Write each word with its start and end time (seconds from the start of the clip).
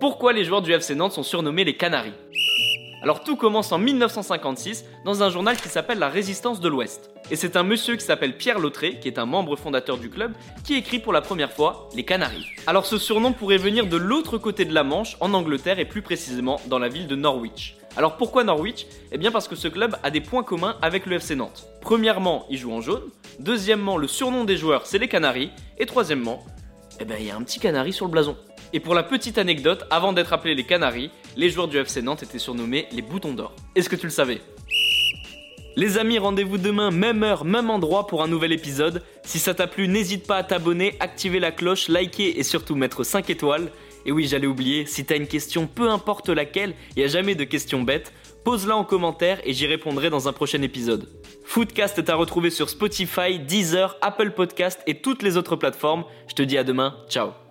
Pourquoi 0.00 0.32
les 0.32 0.44
joueurs 0.44 0.62
du 0.62 0.72
FC 0.72 0.94
Nantes 0.94 1.12
sont 1.12 1.22
surnommés 1.22 1.64
les 1.64 1.76
Canaries? 1.76 2.12
Alors 3.02 3.22
tout 3.22 3.36
commence 3.36 3.72
en 3.72 3.78
1956 3.78 4.84
dans 5.04 5.22
un 5.22 5.30
journal 5.30 5.56
qui 5.56 5.68
s'appelle 5.68 5.98
La 5.98 6.08
Résistance 6.08 6.60
de 6.60 6.68
l'Ouest. 6.68 7.10
Et 7.30 7.36
c'est 7.36 7.56
un 7.56 7.62
monsieur 7.62 7.96
qui 7.96 8.04
s'appelle 8.04 8.36
Pierre 8.36 8.58
Lautré, 8.58 8.98
qui 8.98 9.08
est 9.08 9.18
un 9.18 9.26
membre 9.26 9.56
fondateur 9.56 9.96
du 9.96 10.10
club, 10.10 10.32
qui 10.64 10.74
écrit 10.74 10.98
pour 10.98 11.12
la 11.12 11.22
première 11.22 11.52
fois 11.52 11.88
les 11.94 12.04
Canaries. 12.04 12.46
Alors 12.66 12.84
ce 12.84 12.98
surnom 12.98 13.32
pourrait 13.32 13.56
venir 13.56 13.86
de 13.86 13.96
l'autre 13.96 14.38
côté 14.38 14.64
de 14.64 14.74
la 14.74 14.82
Manche, 14.82 15.16
en 15.20 15.32
Angleterre 15.32 15.78
et 15.78 15.84
plus 15.84 16.02
précisément 16.02 16.60
dans 16.66 16.78
la 16.78 16.88
ville 16.88 17.06
de 17.06 17.16
Norwich. 17.16 17.76
Alors 17.96 18.16
pourquoi 18.16 18.44
Norwich? 18.44 18.86
Eh 19.12 19.18
bien 19.18 19.30
parce 19.30 19.48
que 19.48 19.56
ce 19.56 19.68
club 19.68 19.96
a 20.02 20.10
des 20.10 20.20
points 20.20 20.42
communs 20.42 20.76
avec 20.82 21.06
le 21.06 21.16
FC 21.16 21.36
Nantes. 21.36 21.68
Premièrement, 21.80 22.44
il 22.50 22.58
joue 22.58 22.72
en 22.72 22.82
jaune. 22.82 23.04
Deuxièmement, 23.38 23.96
le 23.96 24.08
surnom 24.08 24.44
des 24.44 24.56
joueurs 24.56 24.84
c'est 24.84 24.98
les 24.98 25.08
Canaries. 25.08 25.52
Et 25.78 25.86
troisièmement, 25.86 26.44
eh 27.00 27.04
ben 27.04 27.16
il 27.18 27.26
y 27.26 27.30
a 27.30 27.36
un 27.36 27.42
petit 27.42 27.60
canari 27.60 27.92
sur 27.92 28.06
le 28.06 28.10
blason. 28.10 28.36
Et 28.72 28.80
pour 28.80 28.94
la 28.94 29.02
petite 29.02 29.38
anecdote, 29.38 29.84
avant 29.90 30.12
d'être 30.12 30.32
appelés 30.32 30.54
les 30.54 30.64
Canaries, 30.64 31.10
les 31.36 31.50
joueurs 31.50 31.68
du 31.68 31.78
FC 31.78 32.02
Nantes 32.02 32.22
étaient 32.22 32.38
surnommés 32.38 32.86
les 32.92 33.02
Boutons 33.02 33.34
d'Or. 33.34 33.54
Est-ce 33.74 33.88
que 33.88 33.96
tu 33.96 34.06
le 34.06 34.12
savais? 34.12 34.40
Les 35.78 35.98
amis, 35.98 36.18
rendez-vous 36.18 36.56
demain, 36.56 36.90
même 36.90 37.22
heure, 37.22 37.44
même 37.44 37.68
endroit 37.68 38.06
pour 38.06 38.22
un 38.22 38.28
nouvel 38.28 38.52
épisode. 38.52 39.02
Si 39.24 39.38
ça 39.38 39.52
t'a 39.52 39.66
plu, 39.66 39.88
n'hésite 39.88 40.26
pas 40.26 40.36
à 40.36 40.42
t'abonner, 40.42 40.96
activer 41.00 41.38
la 41.38 41.52
cloche, 41.52 41.88
liker 41.88 42.38
et 42.38 42.42
surtout 42.42 42.74
mettre 42.74 43.04
5 43.04 43.28
étoiles. 43.28 43.70
Et 44.06 44.12
oui, 44.12 44.26
j'allais 44.26 44.46
oublier, 44.46 44.86
si 44.86 45.04
t'as 45.04 45.16
une 45.16 45.26
question, 45.26 45.66
peu 45.66 45.90
importe 45.90 46.30
laquelle, 46.30 46.74
il 46.96 47.02
a 47.02 47.08
jamais 47.08 47.34
de 47.34 47.44
questions 47.44 47.82
bêtes, 47.82 48.12
pose-la 48.44 48.76
en 48.76 48.84
commentaire 48.84 49.40
et 49.44 49.52
j'y 49.52 49.66
répondrai 49.66 50.08
dans 50.08 50.28
un 50.28 50.32
prochain 50.32 50.62
épisode. 50.62 51.08
Foodcast 51.44 51.98
est 51.98 52.08
à 52.08 52.14
retrouver 52.14 52.50
sur 52.50 52.70
Spotify, 52.70 53.38
Deezer, 53.38 53.96
Apple 54.00 54.30
Podcast 54.30 54.80
et 54.86 55.00
toutes 55.00 55.22
les 55.22 55.36
autres 55.36 55.56
plateformes. 55.56 56.04
Je 56.28 56.34
te 56.34 56.42
dis 56.42 56.56
à 56.56 56.64
demain, 56.64 56.96
ciao 57.10 57.45